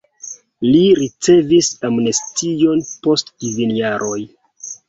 [0.67, 4.19] Li ricevis amnestion post kvin jaroj.